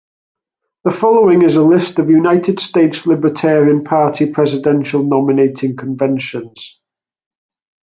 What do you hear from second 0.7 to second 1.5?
The following